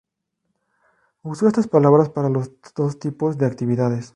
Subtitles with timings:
[1.21, 4.09] Usó estas palabras para los dos tipos de actividades.